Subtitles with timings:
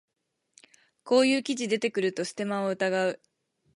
[1.03, 3.21] こういう記事出てくるとステマを疑う